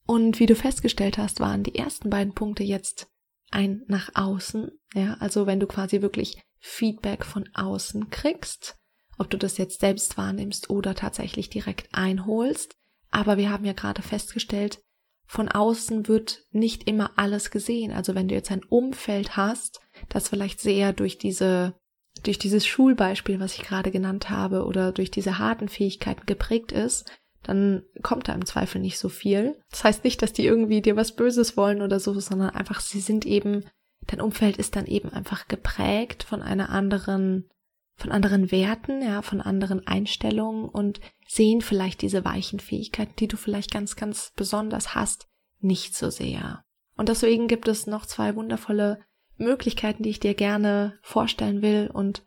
Und 0.04 0.40
wie 0.40 0.46
du 0.46 0.56
festgestellt 0.56 1.16
hast, 1.16 1.38
waren 1.38 1.62
die 1.62 1.76
ersten 1.76 2.10
beiden 2.10 2.34
Punkte 2.34 2.64
jetzt 2.64 3.06
ein 3.52 3.84
nach 3.86 4.10
außen, 4.16 4.72
ja, 4.94 5.14
also 5.20 5.46
wenn 5.46 5.60
du 5.60 5.68
quasi 5.68 6.02
wirklich 6.02 6.42
Feedback 6.58 7.24
von 7.24 7.48
außen 7.54 8.10
kriegst, 8.10 8.74
ob 9.16 9.30
du 9.30 9.38
das 9.38 9.58
jetzt 9.58 9.78
selbst 9.78 10.18
wahrnimmst 10.18 10.70
oder 10.70 10.96
tatsächlich 10.96 11.48
direkt 11.50 11.94
einholst. 11.94 12.74
Aber 13.12 13.36
wir 13.36 13.50
haben 13.50 13.64
ja 13.64 13.74
gerade 13.74 14.02
festgestellt, 14.02 14.82
von 15.26 15.48
außen 15.48 16.08
wird 16.08 16.44
nicht 16.52 16.88
immer 16.88 17.10
alles 17.16 17.50
gesehen. 17.50 17.92
Also 17.92 18.14
wenn 18.14 18.28
du 18.28 18.34
jetzt 18.34 18.50
ein 18.50 18.64
Umfeld 18.64 19.36
hast, 19.36 19.80
das 20.08 20.28
vielleicht 20.28 20.60
sehr 20.60 20.92
durch 20.92 21.18
diese, 21.18 21.74
durch 22.22 22.38
dieses 22.38 22.66
Schulbeispiel, 22.66 23.40
was 23.40 23.54
ich 23.54 23.62
gerade 23.62 23.90
genannt 23.90 24.30
habe, 24.30 24.64
oder 24.64 24.92
durch 24.92 25.10
diese 25.10 25.38
harten 25.38 25.68
Fähigkeiten 25.68 26.26
geprägt 26.26 26.72
ist, 26.72 27.10
dann 27.42 27.82
kommt 28.02 28.28
da 28.28 28.34
im 28.34 28.44
Zweifel 28.44 28.80
nicht 28.80 28.98
so 28.98 29.08
viel. 29.08 29.56
Das 29.70 29.84
heißt 29.84 30.04
nicht, 30.04 30.22
dass 30.22 30.32
die 30.32 30.44
irgendwie 30.44 30.82
dir 30.82 30.96
was 30.96 31.14
Böses 31.14 31.56
wollen 31.56 31.82
oder 31.82 32.00
so, 32.00 32.18
sondern 32.18 32.50
einfach, 32.50 32.80
sie 32.80 33.00
sind 33.00 33.24
eben, 33.24 33.64
dein 34.06 34.20
Umfeld 34.20 34.56
ist 34.56 34.74
dann 34.76 34.86
eben 34.86 35.10
einfach 35.10 35.46
geprägt 35.46 36.24
von 36.24 36.42
einer 36.42 36.70
anderen, 36.70 37.48
von 37.96 38.12
anderen 38.12 38.50
Werten, 38.50 39.02
ja, 39.02 39.22
von 39.22 39.40
anderen 39.40 39.86
Einstellungen 39.86 40.68
und 40.68 41.00
sehen 41.26 41.62
vielleicht 41.62 42.02
diese 42.02 42.24
weichen 42.24 42.60
Fähigkeiten, 42.60 43.14
die 43.18 43.28
du 43.28 43.36
vielleicht 43.36 43.70
ganz, 43.70 43.96
ganz 43.96 44.32
besonders 44.36 44.94
hast, 44.94 45.26
nicht 45.60 45.94
so 45.96 46.10
sehr. 46.10 46.62
Und 46.96 47.08
deswegen 47.08 47.48
gibt 47.48 47.68
es 47.68 47.86
noch 47.86 48.06
zwei 48.06 48.36
wundervolle 48.36 49.00
Möglichkeiten, 49.36 50.02
die 50.02 50.10
ich 50.10 50.20
dir 50.20 50.34
gerne 50.34 50.98
vorstellen 51.02 51.62
will 51.62 51.90
und 51.92 52.22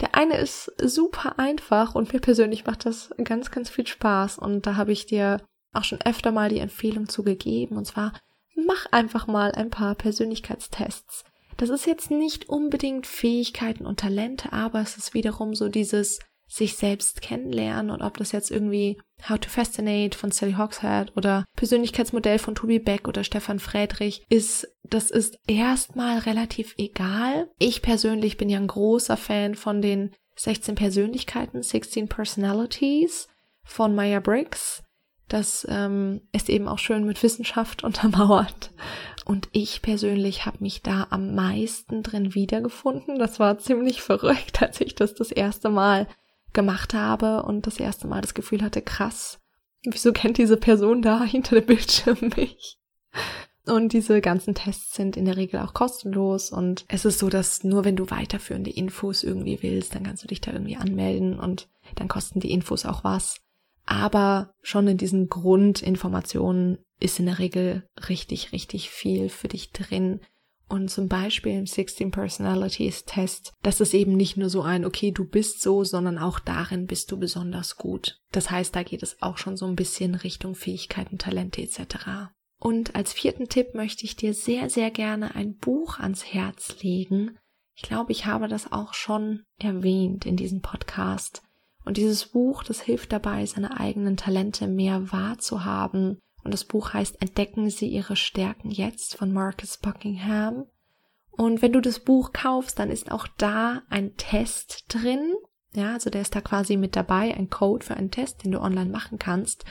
der 0.00 0.16
eine 0.16 0.36
ist 0.36 0.72
super 0.82 1.38
einfach 1.38 1.94
und 1.94 2.12
mir 2.12 2.20
persönlich 2.20 2.66
macht 2.66 2.86
das 2.86 3.10
ganz, 3.22 3.50
ganz 3.50 3.70
viel 3.70 3.86
Spaß. 3.86 4.38
Und 4.38 4.66
da 4.66 4.76
habe 4.76 4.90
ich 4.90 5.06
dir 5.06 5.40
auch 5.72 5.84
schon 5.84 6.00
öfter 6.00 6.32
mal 6.32 6.48
die 6.48 6.58
Empfehlung 6.58 7.08
zugegeben. 7.08 7.76
Und 7.76 7.86
zwar, 7.86 8.12
mach 8.54 8.86
einfach 8.90 9.26
mal 9.26 9.52
ein 9.52 9.70
paar 9.70 9.94
Persönlichkeitstests. 9.94 11.24
Das 11.56 11.68
ist 11.68 11.86
jetzt 11.86 12.10
nicht 12.10 12.48
unbedingt 12.48 13.06
Fähigkeiten 13.06 13.86
und 13.86 14.00
Talente, 14.00 14.52
aber 14.52 14.80
es 14.80 14.96
ist 14.96 15.14
wiederum 15.14 15.54
so 15.54 15.68
dieses 15.68 16.18
sich 16.52 16.76
selbst 16.76 17.22
kennenlernen 17.22 17.90
und 17.90 18.02
ob 18.02 18.18
das 18.18 18.32
jetzt 18.32 18.50
irgendwie 18.50 19.00
How 19.26 19.38
to 19.38 19.48
Fascinate 19.48 20.16
von 20.16 20.30
Sally 20.30 20.52
Hawkshead 20.52 21.16
oder 21.16 21.46
Persönlichkeitsmodell 21.56 22.38
von 22.38 22.54
Tobi 22.54 22.78
Beck 22.78 23.08
oder 23.08 23.24
Stefan 23.24 23.58
Friedrich 23.58 24.22
ist, 24.28 24.68
das 24.82 25.10
ist 25.10 25.38
erstmal 25.46 26.18
relativ 26.18 26.74
egal. 26.76 27.48
Ich 27.58 27.80
persönlich 27.80 28.36
bin 28.36 28.50
ja 28.50 28.58
ein 28.58 28.66
großer 28.66 29.16
Fan 29.16 29.54
von 29.54 29.80
den 29.80 30.14
16 30.36 30.74
Persönlichkeiten, 30.74 31.62
16 31.62 32.08
Personalities 32.08 33.28
von 33.64 33.94
Maya 33.94 34.20
Briggs. 34.20 34.82
Das 35.32 35.66
ähm, 35.70 36.20
ist 36.32 36.50
eben 36.50 36.68
auch 36.68 36.78
schön 36.78 37.06
mit 37.06 37.22
Wissenschaft 37.22 37.84
untermauert. 37.84 38.70
Und 39.24 39.48
ich 39.52 39.80
persönlich 39.80 40.44
habe 40.44 40.58
mich 40.60 40.82
da 40.82 41.06
am 41.08 41.34
meisten 41.34 42.02
drin 42.02 42.34
wiedergefunden. 42.34 43.18
Das 43.18 43.40
war 43.40 43.56
ziemlich 43.56 44.02
verrückt, 44.02 44.60
als 44.60 44.82
ich 44.82 44.94
das 44.94 45.14
das 45.14 45.30
erste 45.30 45.70
Mal 45.70 46.06
gemacht 46.52 46.92
habe 46.92 47.44
und 47.44 47.66
das 47.66 47.80
erste 47.80 48.08
Mal 48.08 48.20
das 48.20 48.34
Gefühl 48.34 48.60
hatte, 48.60 48.82
krass, 48.82 49.40
wieso 49.84 50.12
kennt 50.12 50.36
diese 50.36 50.58
Person 50.58 51.00
da 51.00 51.24
hinter 51.24 51.54
dem 51.56 51.64
Bildschirm 51.64 52.18
mich? 52.36 52.76
Und 53.64 53.94
diese 53.94 54.20
ganzen 54.20 54.54
Tests 54.54 54.94
sind 54.94 55.16
in 55.16 55.24
der 55.24 55.38
Regel 55.38 55.60
auch 55.60 55.72
kostenlos 55.72 56.50
und 56.50 56.84
es 56.88 57.06
ist 57.06 57.20
so, 57.20 57.30
dass 57.30 57.64
nur 57.64 57.86
wenn 57.86 57.96
du 57.96 58.10
weiterführende 58.10 58.70
Infos 58.70 59.22
irgendwie 59.22 59.62
willst, 59.62 59.94
dann 59.94 60.02
kannst 60.02 60.24
du 60.24 60.28
dich 60.28 60.42
da 60.42 60.52
irgendwie 60.52 60.76
anmelden 60.76 61.38
und 61.38 61.68
dann 61.94 62.08
kosten 62.08 62.40
die 62.40 62.50
Infos 62.50 62.84
auch 62.84 63.02
was. 63.02 63.41
Aber 63.84 64.54
schon 64.62 64.86
in 64.88 64.96
diesen 64.96 65.28
Grundinformationen 65.28 66.78
ist 67.00 67.18
in 67.18 67.26
der 67.26 67.38
Regel 67.38 67.88
richtig, 68.08 68.52
richtig 68.52 68.90
viel 68.90 69.28
für 69.28 69.48
dich 69.48 69.72
drin, 69.72 70.20
und 70.72 70.88
zum 70.88 71.06
Beispiel 71.06 71.52
im 71.52 71.66
16 71.66 72.10
Personalities 72.10 73.04
Test, 73.04 73.52
das 73.62 73.82
ist 73.82 73.92
eben 73.92 74.16
nicht 74.16 74.38
nur 74.38 74.48
so 74.48 74.62
ein, 74.62 74.86
okay, 74.86 75.10
du 75.10 75.26
bist 75.26 75.60
so, 75.60 75.84
sondern 75.84 76.16
auch 76.16 76.38
darin 76.38 76.86
bist 76.86 77.12
du 77.12 77.18
besonders 77.18 77.76
gut. 77.76 78.18
Das 78.30 78.50
heißt, 78.50 78.74
da 78.74 78.82
geht 78.82 79.02
es 79.02 79.20
auch 79.20 79.36
schon 79.36 79.58
so 79.58 79.66
ein 79.66 79.76
bisschen 79.76 80.14
Richtung 80.14 80.54
Fähigkeiten, 80.54 81.18
Talente 81.18 81.60
etc. 81.60 82.32
Und 82.58 82.96
als 82.96 83.12
vierten 83.12 83.50
Tipp 83.50 83.74
möchte 83.74 84.06
ich 84.06 84.16
dir 84.16 84.32
sehr, 84.32 84.70
sehr 84.70 84.90
gerne 84.90 85.34
ein 85.34 85.58
Buch 85.58 85.98
ans 85.98 86.24
Herz 86.24 86.80
legen. 86.80 87.36
Ich 87.74 87.82
glaube, 87.82 88.12
ich 88.12 88.24
habe 88.24 88.48
das 88.48 88.72
auch 88.72 88.94
schon 88.94 89.42
erwähnt 89.58 90.24
in 90.24 90.38
diesem 90.38 90.62
Podcast. 90.62 91.42
Und 91.84 91.96
dieses 91.96 92.26
Buch, 92.26 92.62
das 92.64 92.80
hilft 92.80 93.12
dabei, 93.12 93.44
seine 93.46 93.78
eigenen 93.78 94.16
Talente 94.16 94.68
mehr 94.68 95.10
wahrzuhaben 95.12 96.18
und 96.44 96.52
das 96.52 96.64
Buch 96.64 96.92
heißt 96.92 97.20
Entdecken 97.20 97.70
Sie 97.70 97.88
Ihre 97.88 98.16
Stärken 98.16 98.70
jetzt 98.70 99.16
von 99.16 99.32
Marcus 99.32 99.78
Buckingham. 99.78 100.66
Und 101.30 101.62
wenn 101.62 101.72
du 101.72 101.80
das 101.80 102.00
Buch 102.00 102.32
kaufst, 102.32 102.78
dann 102.78 102.90
ist 102.90 103.10
auch 103.10 103.26
da 103.38 103.82
ein 103.88 104.16
Test 104.16 104.84
drin. 104.88 105.34
Ja, 105.74 105.94
also 105.94 106.10
der 106.10 106.20
ist 106.20 106.34
da 106.34 106.40
quasi 106.40 106.76
mit 106.76 106.96
dabei, 106.96 107.34
ein 107.34 107.48
Code 107.48 107.86
für 107.86 107.96
einen 107.96 108.10
Test, 108.10 108.44
den 108.44 108.52
du 108.52 108.60
online 108.60 108.90
machen 108.90 109.18
kannst. 109.18 109.64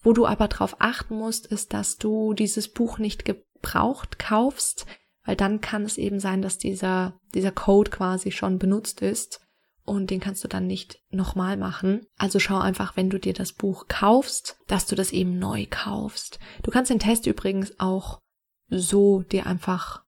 Wo 0.00 0.12
du 0.12 0.26
aber 0.26 0.48
darauf 0.48 0.76
achten 0.78 1.16
musst, 1.16 1.46
ist, 1.46 1.74
dass 1.74 1.98
du 1.98 2.32
dieses 2.32 2.68
Buch 2.68 2.98
nicht 2.98 3.24
gebraucht 3.24 4.18
kaufst, 4.18 4.86
weil 5.24 5.36
dann 5.36 5.60
kann 5.60 5.82
es 5.82 5.98
eben 5.98 6.18
sein, 6.18 6.40
dass 6.40 6.58
dieser, 6.58 7.20
dieser 7.34 7.52
Code 7.52 7.90
quasi 7.90 8.32
schon 8.32 8.58
benutzt 8.58 9.02
ist 9.02 9.41
und 9.84 10.10
den 10.10 10.20
kannst 10.20 10.44
du 10.44 10.48
dann 10.48 10.66
nicht 10.66 11.00
nochmal 11.10 11.56
machen. 11.56 12.06
Also 12.16 12.38
schau 12.38 12.58
einfach, 12.58 12.96
wenn 12.96 13.10
du 13.10 13.18
dir 13.18 13.32
das 13.32 13.52
Buch 13.52 13.86
kaufst, 13.88 14.56
dass 14.66 14.86
du 14.86 14.94
das 14.94 15.12
eben 15.12 15.38
neu 15.38 15.66
kaufst. 15.68 16.38
Du 16.62 16.70
kannst 16.70 16.90
den 16.90 17.00
Test 17.00 17.26
übrigens 17.26 17.78
auch 17.80 18.20
so 18.68 19.22
dir 19.22 19.46
einfach 19.46 20.04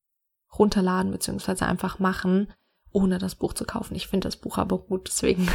runterladen 0.59 1.11
bzw. 1.11 1.65
einfach 1.65 1.99
machen, 1.99 2.53
ohne 2.93 3.19
das 3.19 3.35
Buch 3.35 3.53
zu 3.53 3.65
kaufen. 3.65 3.97
Ich 3.97 4.07
finde 4.07 4.29
das 4.29 4.37
Buch 4.37 4.59
aber 4.59 4.79
gut, 4.79 5.09
deswegen 5.09 5.49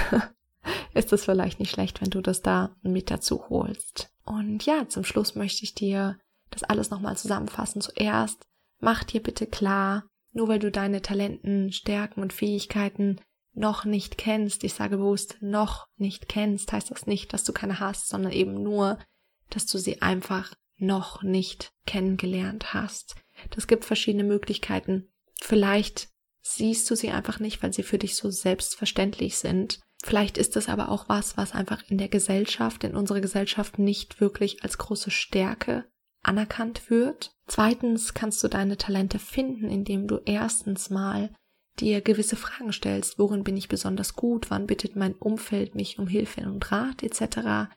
ist 0.93 1.13
es 1.13 1.25
vielleicht 1.25 1.59
nicht 1.59 1.71
schlecht, 1.71 2.01
wenn 2.01 2.09
du 2.09 2.21
das 2.21 2.41
da 2.41 2.75
mit 2.81 3.09
dazu 3.09 3.49
holst. 3.49 4.11
Und 4.25 4.65
ja, 4.65 4.87
zum 4.89 5.05
Schluss 5.05 5.35
möchte 5.35 5.63
ich 5.63 5.73
dir 5.73 6.19
das 6.51 6.63
alles 6.63 6.89
nochmal 6.89 7.17
zusammenfassen. 7.17 7.81
Zuerst 7.81 8.45
mach 8.79 9.03
dir 9.05 9.23
bitte 9.23 9.47
klar, 9.47 10.03
nur 10.33 10.49
weil 10.49 10.59
du 10.59 10.71
deine 10.71 11.01
Talenten, 11.01 11.71
Stärken 11.71 12.21
und 12.21 12.33
Fähigkeiten 12.33 13.21
noch 13.53 13.85
nicht 13.85 14.17
kennst, 14.17 14.63
ich 14.63 14.73
sage 14.73 14.97
bewusst 14.97 15.37
noch 15.41 15.87
nicht 15.97 16.29
kennst, 16.29 16.71
heißt 16.71 16.91
das 16.91 17.07
nicht, 17.07 17.33
dass 17.33 17.43
du 17.43 17.53
keine 17.53 17.79
hast, 17.79 18.07
sondern 18.07 18.31
eben 18.31 18.61
nur, 18.61 18.99
dass 19.49 19.65
du 19.65 19.77
sie 19.77 20.01
einfach 20.01 20.53
noch 20.77 21.23
nicht 21.23 21.71
kennengelernt 21.85 22.73
hast. 22.73 23.15
Das 23.51 23.67
gibt 23.67 23.85
verschiedene 23.85 24.23
Möglichkeiten. 24.23 25.09
Vielleicht 25.41 26.09
siehst 26.41 26.89
du 26.89 26.95
sie 26.95 27.11
einfach 27.11 27.39
nicht, 27.39 27.61
weil 27.61 27.73
sie 27.73 27.83
für 27.83 27.97
dich 27.97 28.15
so 28.15 28.29
selbstverständlich 28.29 29.37
sind. 29.37 29.79
Vielleicht 30.03 30.37
ist 30.37 30.55
es 30.55 30.69
aber 30.69 30.89
auch 30.89 31.09
was, 31.09 31.35
was 31.35 31.53
einfach 31.53 31.83
in 31.89 31.97
der 31.97 32.07
Gesellschaft, 32.07 32.83
in 32.83 32.95
unserer 32.95 33.19
Gesellschaft 33.19 33.79
nicht 33.79 34.21
wirklich 34.21 34.63
als 34.63 34.77
große 34.77 35.11
Stärke 35.11 35.85
anerkannt 36.21 36.89
wird. 36.89 37.31
Zweitens 37.47 38.13
kannst 38.13 38.43
du 38.43 38.47
deine 38.47 38.77
Talente 38.77 39.19
finden, 39.19 39.69
indem 39.69 40.07
du 40.07 40.19
erstens 40.25 40.89
mal 40.89 41.33
dir 41.81 42.01
gewisse 42.01 42.35
Fragen 42.35 42.73
stellst, 42.73 43.19
worin 43.19 43.43
bin 43.43 43.57
ich 43.57 43.67
besonders 43.67 44.15
gut, 44.15 44.49
wann 44.49 44.67
bittet 44.67 44.95
mein 44.95 45.13
Umfeld 45.13 45.75
mich 45.75 45.99
um 45.99 46.07
Hilfe 46.07 46.41
und 46.41 46.71
Rat 46.71 47.03
etc. 47.03 47.71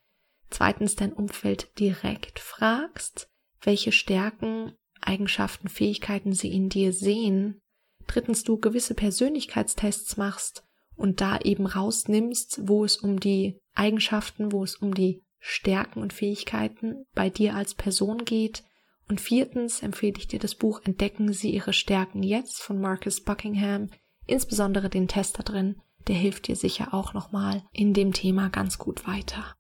Zweitens 0.51 0.97
dein 0.97 1.13
Umfeld 1.13 1.79
direkt 1.79 2.39
fragst, 2.39 3.29
welche 3.63 3.93
Stärken, 3.93 4.73
Eigenschaften, 5.01 5.69
Fähigkeiten 5.69 6.33
sie 6.33 6.53
in 6.53 6.69
dir 6.69 6.93
sehen. 6.93 7.61
Drittens 8.07 8.45
du 8.45 8.59
gewisse 8.59 8.95
Persönlichkeitstests 8.95 10.17
machst 10.17 10.65
und 10.97 11.21
da 11.21 11.39
eben 11.39 11.67
rausnimmst, 11.67 12.69
wo 12.69 12.85
es 12.85 12.97
um 12.97 13.21
die 13.21 13.59
Eigenschaften, 13.75 14.53
wo 14.53 14.65
es 14.65 14.77
um 14.77 14.95
die 14.95 15.23
Stärken 15.39 16.03
und 16.03 16.13
Fähigkeiten 16.13 17.05
bei 17.15 17.31
dir 17.31 17.55
als 17.55 17.75
Person 17.75 18.25
geht 18.25 18.65
und 19.09 19.21
viertens 19.21 19.83
empfehle 19.83 20.15
ich 20.17 20.29
dir 20.29 20.39
das 20.39 20.55
Buch 20.55 20.81
Entdecken 20.85 21.33
Sie 21.33 21.51
Ihre 21.51 21.73
Stärken 21.73 22.23
jetzt 22.23 22.63
von 22.63 22.81
Marcus 22.81 23.21
Buckingham, 23.21 23.91
insbesondere 24.27 24.89
den 24.89 25.09
Test 25.09 25.39
da 25.39 25.43
drin, 25.43 25.81
der 26.07 26.17
hilft 26.17 26.49
dir 26.49 26.57
sicher 26.57 26.95
auch 26.95 27.15
nochmal 27.15 27.63
in 27.73 27.95
dem 27.95 28.13
Thema 28.13 28.49
ganz 28.49 28.79
gut 28.79 29.07
weiter. 29.07 29.57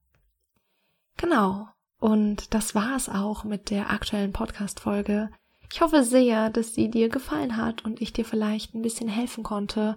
Genau. 1.17 1.69
Und 1.99 2.53
das 2.53 2.75
war 2.75 2.97
es 2.97 3.09
auch 3.09 3.45
mit 3.45 3.71
der 3.71 3.91
aktuellen 3.91 4.33
Podcast-Folge. 4.33 5.31
Ich 5.73 5.81
hoffe 5.81 6.03
sehr, 6.03 6.51
dass 6.51 6.75
sie 6.75 6.91
dir 6.91 7.09
gefallen 7.09 7.57
hat 7.57 7.85
und 7.85 8.03
ich 8.03 8.13
dir 8.13 8.25
vielleicht 8.25 8.75
ein 8.75 8.83
bisschen 8.83 9.09
helfen 9.09 9.45
konnte. 9.45 9.97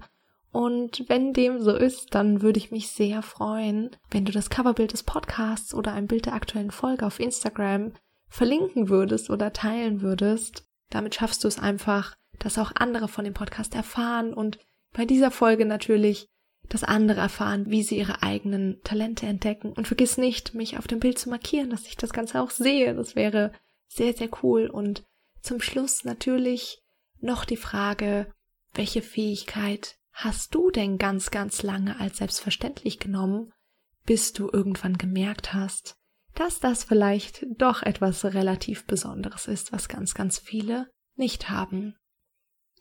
Und 0.52 1.04
wenn 1.08 1.34
dem 1.34 1.62
so 1.62 1.76
ist, 1.76 2.14
dann 2.14 2.42
würde 2.42 2.60
ich 2.60 2.72
mich 2.72 2.90
sehr 2.90 3.22
freuen, 3.24 3.90
wenn 4.12 4.24
du 4.24 4.32
das 4.32 4.50
Coverbild 4.50 4.94
des 4.94 5.04
Podcasts 5.04 5.74
oder 5.74 5.94
ein 5.94 6.08
Bild 6.08 6.28
der 6.28 6.34
aktuellen 6.34 6.72
Folge 6.72 7.06
auf 7.06 7.20
Instagram 7.20 7.92
verlinken 8.28 8.90
würdest 8.90 9.30
oder 9.30 9.54
teilen 9.54 10.02
würdest. 10.02 10.66
Damit 10.90 11.16
schaffst 11.16 11.44
du 11.44 11.48
es 11.48 11.60
einfach, 11.60 12.16
dass 12.40 12.58
auch 12.58 12.72
andere 12.76 13.08
von 13.08 13.26
dem 13.26 13.34
Podcast 13.34 13.76
erfahren 13.76 14.34
und 14.34 14.60
bei 14.94 15.06
dieser 15.06 15.32
Folge 15.32 15.66
natürlich, 15.66 16.28
dass 16.70 16.84
andere 16.84 17.20
erfahren, 17.20 17.70
wie 17.70 17.84
sie 17.84 17.98
ihre 17.98 18.24
eigenen 18.24 18.82
Talente 18.84 19.26
entdecken. 19.26 19.74
Und 19.74 19.88
vergiss 19.88 20.18
nicht, 20.18 20.56
mich 20.56 20.78
auf 20.78 20.88
dem 20.88 21.00
Bild 21.00 21.20
zu 21.20 21.30
markieren, 21.30 21.70
dass 21.70 21.86
ich 21.88 21.98
das 21.98 22.14
Ganze 22.14 22.42
auch 22.42 22.50
sehe. 22.50 22.96
Das 22.96 23.16
wäre 23.16 23.52
sehr, 23.88 24.14
sehr 24.14 24.30
cool. 24.42 24.68
Und 24.68 25.04
zum 25.42 25.62
Schluss 25.62 26.06
natürlich 26.06 26.82
noch 27.20 27.46
die 27.46 27.58
Frage, 27.58 28.32
welche 28.74 29.02
Fähigkeit 29.02 29.98
hast 30.12 30.56
du 30.56 30.72
denn 30.72 30.98
ganz, 30.98 31.30
ganz 31.30 31.62
lange 31.62 32.00
als 32.00 32.18
selbstverständlich 32.18 33.00
genommen, 33.00 33.52
bis 34.06 34.34
du 34.34 34.50
irgendwann 34.52 34.98
gemerkt 34.98 35.54
hast, 35.54 35.98
dass 36.36 36.60
das 36.60 36.84
vielleicht 36.84 37.46
doch 37.58 37.84
etwas 37.84 38.26
relativ 38.26 38.86
Besonderes 38.86 39.48
ist, 39.48 39.72
was 39.72 39.88
ganz, 39.88 40.14
ganz 40.14 40.38
viele 40.38 40.90
nicht 41.16 41.50
haben. 41.50 41.96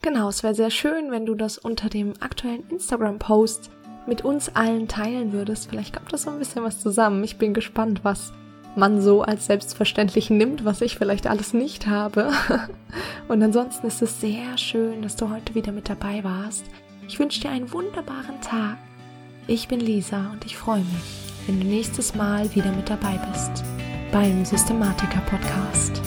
Genau, 0.02 0.28
es 0.28 0.42
wäre 0.42 0.54
sehr 0.54 0.70
schön, 0.70 1.10
wenn 1.10 1.24
du 1.24 1.34
das 1.34 1.56
unter 1.56 1.88
dem 1.88 2.12
aktuellen 2.20 2.68
Instagram-Post 2.68 3.70
mit 4.06 4.22
uns 4.22 4.54
allen 4.54 4.88
teilen 4.88 5.32
würdest. 5.32 5.70
Vielleicht 5.70 5.96
kommt 5.96 6.12
das 6.12 6.22
so 6.22 6.30
ein 6.30 6.38
bisschen 6.38 6.62
was 6.62 6.80
zusammen. 6.80 7.24
Ich 7.24 7.38
bin 7.38 7.54
gespannt, 7.54 8.00
was 8.04 8.32
man 8.76 9.00
so 9.00 9.22
als 9.22 9.46
selbstverständlich 9.46 10.30
nimmt, 10.30 10.64
was 10.64 10.80
ich 10.80 10.98
vielleicht 10.98 11.26
alles 11.26 11.54
nicht 11.54 11.86
habe. 11.86 12.32
Und 13.28 13.42
ansonsten 13.42 13.86
ist 13.86 14.02
es 14.02 14.20
sehr 14.20 14.58
schön, 14.58 15.02
dass 15.02 15.16
du 15.16 15.30
heute 15.30 15.54
wieder 15.54 15.72
mit 15.72 15.88
dabei 15.88 16.24
warst. 16.24 16.64
Ich 17.08 17.18
wünsche 17.18 17.40
dir 17.40 17.50
einen 17.50 17.72
wunderbaren 17.72 18.40
Tag. 18.40 18.78
Ich 19.46 19.68
bin 19.68 19.78
Lisa 19.78 20.30
und 20.32 20.46
ich 20.46 20.56
freue 20.56 20.80
mich, 20.80 21.33
wenn 21.46 21.60
du 21.60 21.66
nächstes 21.66 22.14
Mal 22.14 22.52
wieder 22.54 22.72
mit 22.72 22.88
dabei 22.88 23.18
bist 23.30 23.64
beim 24.12 24.44
Systematiker 24.44 25.20
Podcast. 25.22 26.00